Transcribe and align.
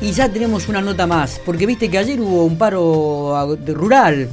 Y 0.00 0.12
ya 0.12 0.28
tenemos 0.28 0.68
una 0.68 0.80
nota 0.80 1.06
más, 1.06 1.40
porque 1.44 1.66
viste 1.66 1.90
que 1.90 1.98
ayer 1.98 2.20
hubo 2.20 2.44
un 2.44 2.56
paro 2.56 3.56
rural. 3.66 4.28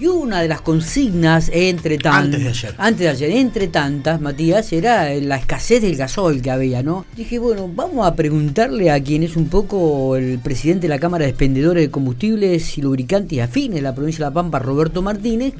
Y 0.00 0.06
una 0.06 0.40
de 0.40 0.46
las 0.46 0.60
consignas 0.60 1.50
entre 1.52 1.98
tantas. 1.98 2.22
Antes 2.22 2.40
de 2.44 2.48
ayer. 2.48 2.74
Antes 2.78 3.00
de 3.00 3.08
ayer, 3.08 3.30
entre 3.32 3.66
tantas, 3.66 4.20
Matías, 4.20 4.72
era 4.72 5.12
la 5.14 5.34
escasez 5.34 5.82
del 5.82 5.96
gasoil 5.96 6.40
que 6.40 6.52
había, 6.52 6.84
¿no? 6.84 7.04
Dije, 7.16 7.40
bueno, 7.40 7.68
vamos 7.74 8.06
a 8.06 8.14
preguntarle 8.14 8.92
a 8.92 9.02
quien 9.02 9.24
es 9.24 9.34
un 9.34 9.48
poco 9.48 10.14
el 10.14 10.38
presidente 10.38 10.82
de 10.82 10.90
la 10.90 11.00
Cámara 11.00 11.24
de 11.24 11.30
Expendedores 11.30 11.82
de 11.82 11.90
Combustibles 11.90 12.78
y 12.78 12.82
Lubricantes 12.82 13.40
afines 13.40 13.74
de 13.74 13.82
la 13.82 13.92
provincia 13.92 14.24
de 14.24 14.30
La 14.30 14.34
Pampa, 14.34 14.60
Roberto 14.60 15.02
Martínez. 15.02 15.54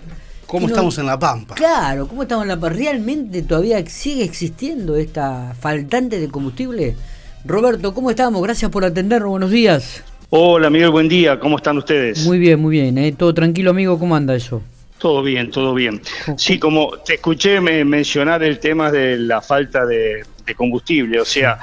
¿Cómo 0.47 0.69
estamos 0.69 0.97
en 0.99 1.07
La 1.07 1.19
Pampa? 1.19 1.57
Claro, 1.57 2.07
¿cómo 2.07 2.23
estamos 2.23 2.45
en 2.45 2.49
La 2.51 2.55
Pampa? 2.55 2.77
¿Realmente 2.77 3.43
todavía 3.43 3.85
sigue 3.87 4.23
existiendo 4.23 4.95
esta 4.95 5.57
faltante 5.59 6.21
de 6.21 6.29
combustible? 6.29 6.95
Roberto, 7.45 7.95
¿cómo 7.95 8.11
estamos? 8.11 8.43
Gracias 8.43 8.71
por 8.71 8.85
atendernos, 8.85 9.31
buenos 9.31 9.51
días. 9.51 10.03
Hola 10.31 10.69
Miguel, 10.69 10.91
buen 10.91 11.09
día, 11.09 11.41
¿cómo 11.41 11.57
están 11.57 11.79
ustedes? 11.79 12.27
Muy 12.27 12.39
bien, 12.39 12.61
muy 12.61 12.73
bien, 12.73 12.99
¿eh? 12.99 13.13
todo 13.13 13.33
tranquilo 13.33 13.71
amigo, 13.71 13.99
¿cómo 13.99 14.15
anda 14.15 14.35
eso? 14.35 14.63
Todo 14.99 15.23
bien, 15.23 15.51
todo 15.51 15.73
bien. 15.75 16.03
Sí, 16.37 16.59
como 16.59 16.91
te 16.99 17.15
escuché 17.15 17.61
mencionar 17.61 18.43
el 18.43 18.59
tema 18.59 18.91
de 18.91 19.17
la 19.17 19.41
falta 19.41 19.87
de, 19.87 20.25
combustible, 20.57 21.21
o 21.21 21.25
sea, 21.25 21.59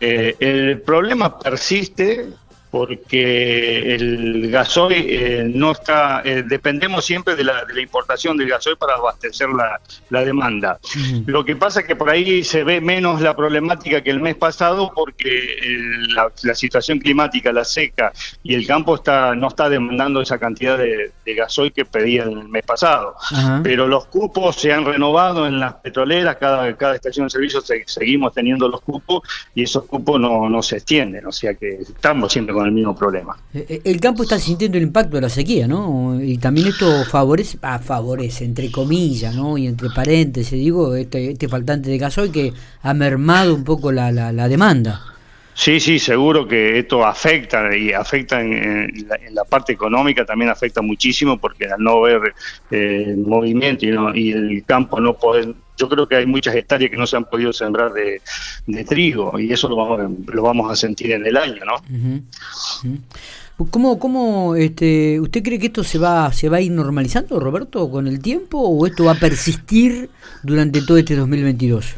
eh, 0.00 0.36
el 0.38 0.80
problema 0.80 1.38
persiste, 1.38 2.26
porque 2.70 3.94
el 3.94 4.50
gasoil 4.50 5.06
eh, 5.08 5.50
no 5.52 5.72
está, 5.72 6.22
eh, 6.24 6.42
dependemos 6.46 7.04
siempre 7.04 7.36
de 7.36 7.44
la, 7.44 7.64
de 7.64 7.74
la, 7.74 7.80
importación 7.80 8.36
del 8.36 8.48
gasoil 8.48 8.76
para 8.76 8.94
abastecer 8.94 9.48
la, 9.48 9.80
la 10.10 10.24
demanda. 10.24 10.78
Lo 11.26 11.44
que 11.44 11.56
pasa 11.56 11.80
es 11.80 11.86
que 11.86 11.96
por 11.96 12.10
ahí 12.10 12.44
se 12.44 12.64
ve 12.64 12.80
menos 12.80 13.20
la 13.20 13.34
problemática 13.36 14.02
que 14.02 14.10
el 14.10 14.20
mes 14.20 14.34
pasado 14.34 14.92
porque 14.94 15.58
la, 16.08 16.30
la, 16.42 16.54
situación 16.54 16.98
climática, 16.98 17.52
la 17.52 17.64
seca 17.64 18.12
y 18.42 18.54
el 18.54 18.66
campo 18.66 18.96
está 18.96 19.34
no 19.34 19.48
está 19.48 19.68
demandando 19.68 20.20
esa 20.20 20.38
cantidad 20.38 20.76
de, 20.78 21.12
de 21.24 21.34
gasoil 21.34 21.72
que 21.72 21.84
pedían 21.84 22.30
el 22.32 22.48
mes 22.48 22.64
pasado. 22.64 23.14
Pero 23.62 23.86
los 23.86 24.06
cupos 24.06 24.56
se 24.56 24.72
han 24.72 24.84
renovado 24.84 25.46
en 25.46 25.60
las 25.60 25.74
petroleras, 25.74 26.36
cada, 26.36 26.74
cada 26.76 26.94
estación 26.94 27.26
de 27.26 27.30
servicio 27.30 27.60
seguimos 27.86 28.32
teniendo 28.32 28.68
los 28.68 28.80
cupos 28.80 29.22
y 29.54 29.62
esos 29.62 29.84
cupos 29.84 30.20
no, 30.20 30.48
no 30.48 30.62
se 30.62 30.76
extienden, 30.76 31.26
o 31.26 31.32
sea 31.32 31.54
que 31.54 31.76
estamos 31.76 32.32
siempre 32.32 32.54
con 32.54 32.65
el 32.66 32.72
mismo 32.72 32.94
problema. 32.94 33.36
Eh, 33.54 33.66
eh, 33.68 33.80
el 33.84 34.00
campo 34.00 34.22
está 34.22 34.38
sintiendo 34.38 34.76
el 34.78 34.84
impacto 34.84 35.16
de 35.16 35.22
la 35.22 35.28
sequía, 35.28 35.66
¿no? 35.66 36.20
Y 36.20 36.38
también 36.38 36.68
esto 36.68 37.04
favorece, 37.04 37.58
ah, 37.62 37.78
favorece, 37.78 38.44
entre 38.44 38.70
comillas, 38.70 39.34
¿no? 39.34 39.56
Y 39.58 39.66
entre 39.66 39.88
paréntesis, 39.90 40.52
digo, 40.52 40.94
este, 40.94 41.32
este 41.32 41.48
faltante 41.48 41.90
de 41.90 41.98
gasoil 41.98 42.30
que 42.30 42.52
ha 42.82 42.94
mermado 42.94 43.54
un 43.54 43.64
poco 43.64 43.92
la, 43.92 44.12
la, 44.12 44.48
demanda. 44.48 45.00
Sí, 45.56 45.80
sí, 45.80 45.98
seguro 45.98 46.46
que 46.46 46.78
esto 46.78 47.02
afecta 47.02 47.74
y 47.74 47.90
afecta 47.90 48.42
en, 48.42 49.08
la, 49.32 49.44
parte 49.44 49.72
económica, 49.72 50.26
también 50.26 50.50
afecta 50.50 50.82
muchísimo 50.82 51.38
porque 51.38 51.64
al 51.64 51.82
no 51.82 52.02
ver 52.02 52.34
eh, 52.70 53.14
movimiento 53.16 53.86
y, 53.86 53.90
no, 53.90 54.14
y 54.14 54.32
el 54.32 54.64
campo 54.66 55.00
no 55.00 55.14
poder 55.14 55.54
yo 55.78 55.88
creo 55.88 56.06
que 56.06 56.16
hay 56.16 56.26
muchas 56.26 56.54
hectáreas 56.54 56.90
que 56.90 56.96
no 56.98 57.06
se 57.06 57.16
han 57.16 57.24
podido 57.24 57.54
sembrar 57.54 57.92
de, 57.92 58.20
trigo 58.84 59.38
y 59.38 59.50
eso 59.50 59.68
lo 59.68 59.76
vamos, 59.76 60.10
lo 60.26 60.42
vamos 60.42 60.70
a 60.70 60.76
sentir 60.76 61.12
en 61.12 61.26
el 61.26 61.36
año, 61.38 61.62
¿no? 61.64 61.82
¿Cómo, 63.70 63.98
cómo 63.98 64.56
este, 64.56 65.18
usted 65.18 65.42
cree 65.42 65.58
que 65.58 65.66
esto 65.66 65.82
se 65.82 65.98
va, 65.98 66.30
se 66.34 66.50
va 66.50 66.58
a 66.58 66.60
ir 66.60 66.72
normalizando, 66.72 67.40
Roberto, 67.40 67.90
con 67.90 68.06
el 68.06 68.20
tiempo 68.20 68.58
o 68.58 68.86
esto 68.86 69.04
va 69.04 69.12
a 69.12 69.18
persistir 69.18 70.10
durante 70.42 70.82
todo 70.82 70.98
este 70.98 71.16
2022? 71.16 71.96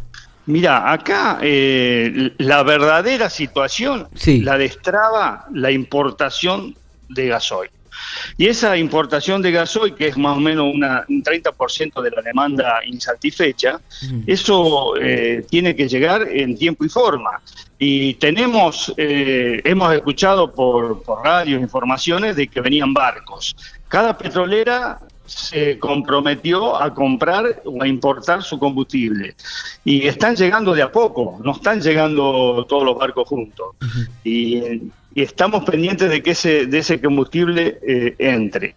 Mira, 0.49 0.91
acá 0.91 1.41
eh, 1.43 2.33
la 2.39 2.63
verdadera 2.63 3.29
situación 3.29 4.09
la 4.25 4.57
destraba 4.57 5.47
la 5.53 5.71
importación 5.71 6.75
de 7.11 7.29
gasoil. 7.29 7.69
Y 8.39 8.47
esa 8.47 8.75
importación 8.79 9.43
de 9.43 9.53
gasoil, 9.53 9.95
que 9.95 10.07
es 10.07 10.17
más 10.17 10.39
o 10.39 10.41
menos 10.41 10.73
una, 10.75 11.05
un 11.07 11.23
30% 11.23 12.01
de 12.01 12.11
la 12.11 12.23
demanda 12.23 12.81
insatisfecha, 12.87 13.79
eso 14.27 14.95
eh, 14.99 15.45
tiene 15.51 15.77
que 15.77 15.87
llegar 15.87 16.27
en 16.27 16.57
tiempo 16.57 16.83
y 16.83 16.89
forma. 16.89 17.43
Y 17.79 18.15
tenemos, 18.15 18.95
eh, 18.97 19.61
hemos 19.65 19.93
escuchado 19.93 20.51
por, 20.51 21.03
por 21.03 21.23
radio 21.25 21.59
informaciones 21.59 22.37
de 22.37 22.49
que 22.49 22.63
venían 22.63 22.95
barcos. 22.95 23.55
Cada 23.87 24.17
petrolera 24.17 24.99
se 25.29 25.79
comprometió 25.79 26.81
a 26.81 26.93
comprar 26.95 27.63
o 27.65 27.83
a 27.83 27.87
importar 27.87 28.43
su 28.43 28.59
combustible. 28.59 29.35
Y 29.85 30.07
están 30.07 30.35
llegando 30.37 30.75
de 30.75 30.83
a 30.83 30.91
poco, 30.91 31.39
no 31.45 31.53
están 31.53 31.81
llegando 31.81 32.67
todos 32.69 32.85
los 32.85 32.99
barcos 32.99 33.29
juntos. 33.29 33.77
y, 34.25 34.91
estamos 35.15 35.65
pendientes 35.65 36.09
de 36.09 36.23
que 36.23 36.31
ese, 36.31 36.67
de 36.67 36.79
ese 36.79 37.01
combustible 37.01 37.79
eh, 37.83 38.15
entre. 38.19 38.77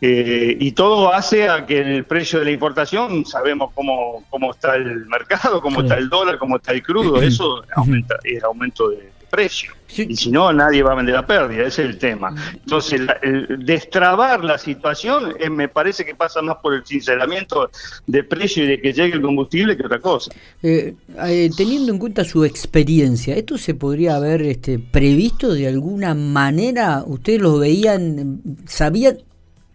Eh, 0.00 0.56
y 0.58 0.72
todo 0.72 1.12
hace 1.12 1.48
a 1.48 1.66
que 1.66 1.78
el 1.78 2.04
precio 2.04 2.38
de 2.38 2.46
la 2.46 2.50
importación, 2.50 3.26
sabemos 3.26 3.70
cómo, 3.74 4.24
cómo 4.30 4.50
está 4.50 4.74
el 4.74 5.06
mercado, 5.06 5.60
cómo 5.60 5.82
está 5.82 5.96
el 5.96 6.08
dólar, 6.08 6.38
cómo 6.38 6.56
está 6.56 6.72
el 6.72 6.82
crudo, 6.82 7.20
eso 7.22 7.62
aumenta, 7.76 8.16
es 8.24 8.42
aumento 8.42 8.88
de, 8.88 9.09
precio. 9.30 9.72
Y 9.96 10.16
si 10.16 10.30
no, 10.30 10.52
nadie 10.52 10.82
va 10.82 10.92
a 10.92 10.94
vender 10.96 11.16
a 11.16 11.26
pérdida, 11.26 11.66
ese 11.66 11.82
es 11.82 11.90
el 11.90 11.98
tema. 11.98 12.34
Entonces, 12.52 13.00
el, 13.22 13.64
destrabar 13.64 14.44
la 14.44 14.58
situación 14.58 15.34
eh, 15.38 15.50
me 15.50 15.68
parece 15.68 16.04
que 16.04 16.14
pasa 16.14 16.42
más 16.42 16.58
por 16.62 16.74
el 16.74 16.84
sinceramiento 16.84 17.70
de 18.06 18.22
precio 18.22 18.64
y 18.64 18.68
de 18.68 18.80
que 18.80 18.92
llegue 18.92 19.14
el 19.14 19.22
combustible 19.22 19.76
que 19.76 19.86
otra 19.86 19.98
cosa. 19.98 20.30
Eh, 20.62 20.94
eh, 21.26 21.50
teniendo 21.56 21.92
en 21.92 21.98
cuenta 21.98 22.24
su 22.24 22.44
experiencia, 22.44 23.34
¿esto 23.34 23.58
se 23.58 23.74
podría 23.74 24.16
haber 24.16 24.42
este, 24.42 24.78
previsto 24.78 25.52
de 25.52 25.66
alguna 25.66 26.14
manera? 26.14 27.02
¿Ustedes 27.06 27.40
lo 27.40 27.58
veían, 27.58 28.40
sabían 28.66 29.18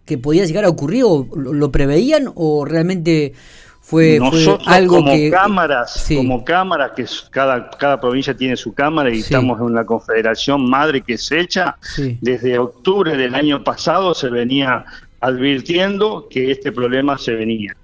que 0.06 0.16
podía 0.16 0.44
llegar 0.44 0.64
a 0.64 0.68
ocurrir 0.68 1.04
o 1.04 1.26
lo 1.34 1.70
preveían 1.72 2.30
o 2.36 2.64
realmente 2.64 3.34
fue, 3.86 4.18
algo 4.66 4.96
como 4.96 5.12
que 5.12 5.30
cámaras 5.30 6.06
como 6.08 6.44
cámaras 6.44 6.90
que 6.96 7.06
cada 7.30 7.70
cada 7.70 8.00
provincia 8.00 8.36
tiene 8.36 8.56
su 8.56 8.74
cámara 8.74 9.14
y 9.14 9.20
estamos 9.20 9.60
en 9.60 9.66
una 9.66 9.86
confederación 9.86 10.68
madre 10.68 11.02
que 11.02 11.16
se 11.16 11.38
echa 11.38 11.76
desde 12.20 12.58
octubre 12.58 13.16
del 13.16 13.36
año 13.36 13.62
pasado 13.62 14.12
se 14.12 14.28
venía 14.28 14.84
advirtiendo 15.20 16.26
que 16.28 16.50
este 16.50 16.72
problema 16.72 17.16
se 17.16 17.34
venía 17.36 17.76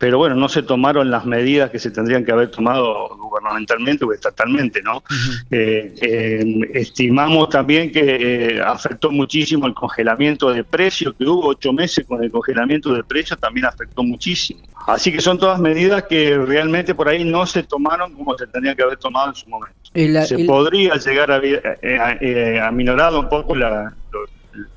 pero 0.00 0.16
bueno, 0.16 0.34
no 0.34 0.48
se 0.48 0.62
tomaron 0.62 1.10
las 1.10 1.26
medidas 1.26 1.68
que 1.68 1.78
se 1.78 1.90
tendrían 1.90 2.24
que 2.24 2.32
haber 2.32 2.50
tomado 2.50 3.14
gubernamentalmente 3.18 4.02
o 4.06 4.14
estatalmente, 4.14 4.80
¿no? 4.80 5.04
Eh, 5.50 5.94
eh, 6.00 6.70
estimamos 6.72 7.50
también 7.50 7.92
que 7.92 8.56
eh, 8.56 8.62
afectó 8.62 9.10
muchísimo 9.10 9.66
el 9.66 9.74
congelamiento 9.74 10.54
de 10.54 10.64
precios, 10.64 11.14
que 11.18 11.24
hubo 11.24 11.48
ocho 11.48 11.74
meses 11.74 12.06
con 12.06 12.24
el 12.24 12.30
congelamiento 12.30 12.94
de 12.94 13.04
precios, 13.04 13.38
también 13.38 13.66
afectó 13.66 14.02
muchísimo. 14.02 14.62
Así 14.86 15.12
que 15.12 15.20
son 15.20 15.38
todas 15.38 15.60
medidas 15.60 16.04
que 16.04 16.34
realmente 16.34 16.94
por 16.94 17.06
ahí 17.06 17.22
no 17.22 17.44
se 17.44 17.62
tomaron 17.62 18.14
como 18.14 18.38
se 18.38 18.46
tendrían 18.46 18.74
que 18.76 18.82
haber 18.82 18.96
tomado 18.96 19.28
en 19.28 19.34
su 19.34 19.50
momento. 19.50 19.76
se 20.24 20.46
podría 20.46 20.94
llegar 20.94 21.30
a, 21.30 22.66
a, 22.66 22.70
minorar 22.70 23.12
un 23.12 23.28
poco 23.28 23.54
la, 23.54 23.94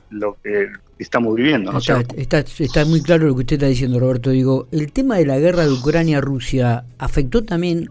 lo 0.10 0.38
que 0.44 0.70
estamos 1.04 1.36
viviendo. 1.36 1.72
¿no? 1.72 1.78
Está, 1.78 2.04
está, 2.18 2.40
está, 2.40 2.86
muy 2.86 3.02
claro 3.02 3.28
lo 3.28 3.36
que 3.36 3.42
usted 3.42 3.56
está 3.56 3.68
diciendo, 3.68 4.00
Roberto. 4.00 4.32
Digo, 4.32 4.68
¿el 4.72 4.92
tema 4.92 5.18
de 5.18 5.26
la 5.26 5.38
guerra 5.38 5.64
de 5.64 5.72
Ucrania-Rusia 5.72 6.86
afectó 6.98 7.44
también 7.44 7.90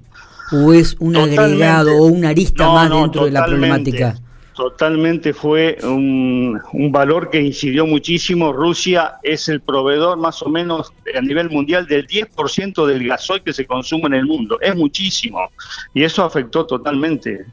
o 0.53 0.73
es 0.73 0.97
un 0.99 1.17
agregado 1.17 1.97
o 1.97 2.07
una 2.07 2.31
arista 2.31 2.69
más 2.73 2.91
dentro 2.91 3.25
de 3.25 3.31
la 3.31 3.45
problemática? 3.47 4.17
Totalmente 4.55 5.33
fue 5.33 5.79
un, 5.83 6.61
un, 6.75 6.93
valor 6.93 7.31
que 7.31 7.41
incidió 7.41 7.87
muchísimo. 7.87 8.53
Rusia 8.53 9.15
es 9.23 9.49
el 9.49 9.63
proveedor 9.63 10.19
más 10.19 10.43
o 10.43 10.51
menos 10.51 10.93
a 11.17 11.21
nivel 11.23 11.49
mundial 11.49 11.87
del 11.87 12.07
10% 12.07 12.87
del 12.87 13.09
gasoil 13.09 13.43
que 13.43 13.55
se 13.55 13.65
consume 13.65 14.09
en 14.09 14.15
el 14.15 14.27
mundo. 14.27 14.59
Es 14.61 14.77
muchísimo. 14.77 15.41
Y 15.95 16.03
eso 16.03 16.23
afectó 16.23 16.67
totalmente 16.67 17.47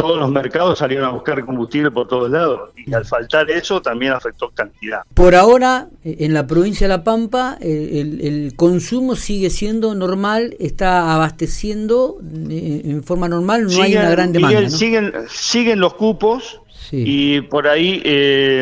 todos 0.00 0.18
los 0.18 0.30
mercados 0.30 0.78
salieron 0.78 1.06
a 1.06 1.10
buscar 1.10 1.44
combustible 1.44 1.90
por 1.90 2.08
todos 2.08 2.30
lados 2.30 2.70
y 2.74 2.92
al 2.94 3.04
faltar 3.04 3.50
eso 3.50 3.82
también 3.82 4.12
afectó 4.12 4.50
cantidad. 4.50 5.02
Por 5.14 5.34
ahora, 5.34 5.88
eh, 6.04 6.16
en 6.20 6.34
la 6.34 6.46
provincia 6.46 6.86
de 6.86 6.88
La 6.88 7.04
Pampa, 7.04 7.58
eh, 7.60 8.00
el, 8.00 8.54
consumo 8.56 9.14
sigue 9.14 9.50
siendo 9.50 9.94
normal, 9.94 10.56
está 10.58 11.14
abasteciendo 11.14 12.18
eh, 12.50 12.82
en 12.84 13.02
forma 13.02 13.28
normal, 13.28 13.66
no 13.66 13.82
hay 13.82 13.96
una 13.96 14.10
gran 14.10 14.32
demanda. 14.32 14.68
siguen, 14.70 15.12
siguen 15.28 15.80
los 15.80 15.94
cupos, 15.94 16.60
Y 16.92 17.42
por 17.42 17.68
ahí 17.68 18.02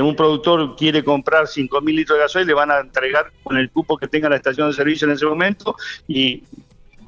un 0.02 0.14
productor 0.14 0.76
quiere 0.76 1.02
comprar 1.02 1.46
5.000 1.46 1.94
litros 1.94 2.18
de 2.18 2.22
gasoil, 2.24 2.46
le 2.46 2.54
van 2.54 2.70
a 2.70 2.80
entregar 2.80 3.32
con 3.42 3.56
el 3.56 3.70
cupo 3.70 3.96
que 3.96 4.06
tenga 4.06 4.28
la 4.28 4.36
estación 4.36 4.68
de 4.68 4.74
servicio 4.74 5.06
en 5.06 5.14
ese 5.14 5.24
momento 5.24 5.76
y 6.06 6.42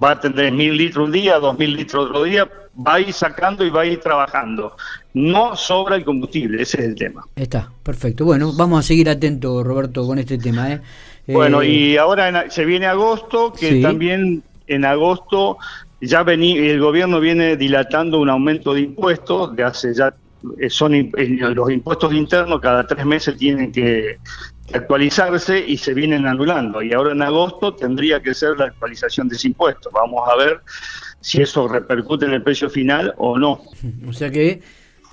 va 0.03 0.13
a 0.13 0.21
tener 0.21 0.53
mil 0.53 0.77
litros 0.77 1.07
un 1.07 1.13
día, 1.13 1.39
dos 1.39 1.59
mil 1.59 1.75
litros 1.75 2.07
otro 2.07 2.23
día, 2.23 2.49
va 2.77 2.95
a 2.95 3.01
ir 3.01 3.13
sacando 3.13 3.65
y 3.65 3.71
va 3.71 3.83
a 3.83 3.87
ir 3.87 4.01
trabajando. 4.01 4.77
No 5.15 5.57
sobra 5.57 5.97
el 5.97 6.05
combustible, 6.05 6.63
ese 6.63 6.79
es 6.81 6.85
el 6.87 6.95
tema. 6.95 7.25
Está, 7.37 7.71
perfecto. 7.83 8.25
Bueno, 8.25 8.53
vamos 8.57 8.81
a 8.81 8.83
seguir 8.83 9.09
atentos, 9.09 9.65
Roberto, 9.65 10.07
con 10.07 10.19
este 10.19 10.39
tema. 10.39 10.73
¿eh? 10.73 10.81
Bueno, 11.27 11.63
eh, 11.63 11.69
y 11.69 11.97
ahora 11.97 12.51
se 12.51 12.65
viene 12.65 12.87
agosto, 12.87 13.53
que 13.53 13.81
también 13.83 14.43
en 14.67 14.85
agosto 14.85 15.59
ya 16.01 16.23
vení, 16.23 16.57
el 16.57 16.81
gobierno 16.81 17.21
viene 17.21 17.57
dilatando 17.57 18.21
un 18.21 18.31
aumento 18.31 18.73
de 18.73 18.81
impuestos 18.81 19.55
de 19.55 19.65
hace 19.65 19.93
ya 19.93 20.15
eh, 20.59 20.71
son 20.71 21.11
los 21.13 21.71
impuestos 21.71 22.15
internos 22.15 22.61
cada 22.61 22.87
tres 22.87 23.05
meses 23.05 23.37
tienen 23.37 23.71
que 23.71 24.19
actualizarse 24.73 25.59
y 25.59 25.77
se 25.77 25.93
vienen 25.93 26.27
anulando. 26.27 26.81
Y 26.83 26.93
ahora 26.93 27.13
en 27.13 27.23
agosto 27.23 27.75
tendría 27.75 28.21
que 28.21 28.35
ser 28.35 28.57
la 28.59 28.67
actualización 28.67 29.29
de 29.29 29.37
ese 29.37 29.49
impuesto. 29.49 29.91
Vamos 29.93 30.29
a 30.29 30.37
ver 30.37 30.61
si 31.21 31.43
eso 31.43 31.69
repercute 31.69 32.27
en 32.27 32.33
el 32.33 32.43
precio 32.43 32.71
final 32.71 33.15
o 33.19 33.39
no. 33.39 33.63
O 34.09 34.13
sea 34.13 34.31
que 34.31 34.61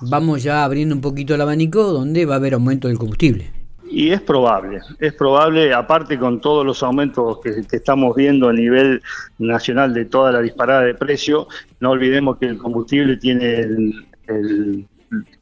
vamos 0.02 0.44
ya 0.44 0.64
abriendo 0.64 0.96
un 0.96 1.02
poquito 1.02 1.36
el 1.36 1.42
abanico 1.42 1.84
donde 1.84 2.26
va 2.26 2.36
a 2.36 2.38
haber 2.38 2.54
aumento 2.54 2.88
del 2.88 2.98
combustible. 2.98 3.52
Y 3.90 4.12
es 4.12 4.20
probable, 4.20 4.82
es 5.00 5.14
probable, 5.14 5.74
aparte 5.74 6.20
con 6.20 6.42
todos 6.42 6.66
los 6.66 6.84
aumentos 6.84 7.40
que, 7.42 7.64
estamos 7.72 8.16
viendo 8.16 8.50
a 8.50 8.54
nivel 8.54 9.02
nacional 9.38 9.94
de 9.94 10.04
toda 10.06 10.34
la 10.34 10.42
disparada 10.42 10.82
de 10.82 10.94
precio, 10.94 11.48
no 11.80 11.92
olvidemos 11.92 12.38
que 12.38 12.48
el 12.48 12.58
combustible 12.58 13.16
tiene 13.16 13.60
el, 13.60 14.86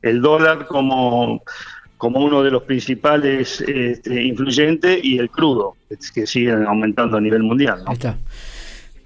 el, 0.04 0.22
dólar 0.22 0.68
como, 0.68 1.42
como 1.98 2.24
uno 2.24 2.44
de 2.44 2.52
los 2.52 2.62
principales 2.64 3.62
este, 3.62 4.24
influyentes 4.24 5.04
y 5.04 5.18
el 5.18 5.32
crudo, 5.32 5.76
que 6.14 6.28
siguen 6.28 6.68
aumentando 6.68 7.18
a 7.18 7.22
nivel 7.22 7.42
mundial. 7.42 7.84
Ahí 7.88 7.94
está. 7.94 8.16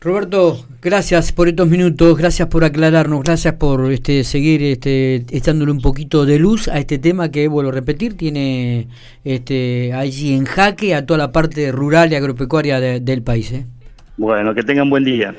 Roberto, 0.01 0.65
gracias 0.81 1.33
por 1.33 1.49
estos 1.49 1.67
minutos, 1.67 2.17
gracias 2.17 2.47
por 2.47 2.63
aclararnos, 2.63 3.21
gracias 3.21 3.55
por 3.55 3.91
este, 3.91 4.23
seguir 4.23 4.63
este, 4.63 5.25
echándole 5.29 5.73
un 5.73 5.81
poquito 5.81 6.25
de 6.25 6.39
luz 6.39 6.69
a 6.69 6.79
este 6.79 6.97
tema 6.99 7.31
que, 7.31 7.49
vuelvo 7.49 7.71
a 7.71 7.73
repetir, 7.73 8.15
tiene 8.15 8.87
este, 9.25 9.91
allí 9.91 10.35
en 10.35 10.45
jaque 10.45 10.95
a 10.95 11.05
toda 11.05 11.17
la 11.17 11.31
parte 11.33 11.73
rural 11.73 12.13
y 12.13 12.15
agropecuaria 12.15 12.79
del 12.79 13.23
país. 13.23 13.51
¿eh? 13.51 13.65
Bueno, 14.15 14.55
que 14.55 14.63
tengan 14.63 14.89
buen 14.89 15.03
día. 15.03 15.35